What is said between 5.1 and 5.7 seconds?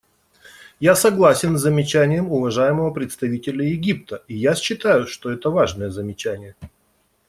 это